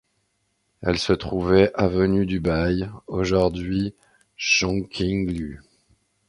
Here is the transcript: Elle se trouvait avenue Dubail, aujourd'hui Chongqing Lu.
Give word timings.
Elle 0.81 0.97
se 0.97 1.13
trouvait 1.13 1.71
avenue 1.75 2.25
Dubail, 2.25 2.89
aujourd'hui 3.05 3.93
Chongqing 4.35 5.29
Lu. 5.31 5.59